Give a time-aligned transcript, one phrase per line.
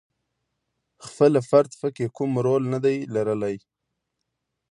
[1.07, 3.55] خپله فرد پکې کوم رول ندی لرلای.